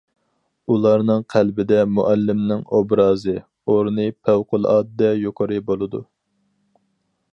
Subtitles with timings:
[0.75, 3.35] ئۇلارنىڭ قەلبىدە مۇئەللىمنىڭ ئوبرازى،
[3.75, 6.03] ئورنى پەۋقۇلئاددە يۇقىرى بولىدۇ.